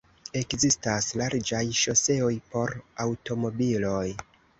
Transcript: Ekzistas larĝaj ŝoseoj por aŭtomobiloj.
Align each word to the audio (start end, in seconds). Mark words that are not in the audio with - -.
Ekzistas 0.39 1.09
larĝaj 1.21 1.61
ŝoseoj 1.79 2.31
por 2.55 2.73
aŭtomobiloj. 3.05 4.07